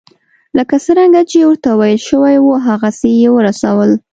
لکه 0.57 0.75
څرنګه 0.85 1.21
چې 1.29 1.37
ورته 1.49 1.69
ویل 1.79 1.99
شوي 2.09 2.35
وو 2.41 2.53
هغسې 2.67 3.09
یې 3.21 3.29
ورسول. 3.37 3.91